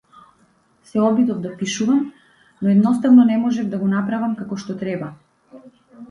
[0.91, 1.99] Се обидов да пишувам,
[2.61, 5.11] но едноставно не можев да го направам како што треба.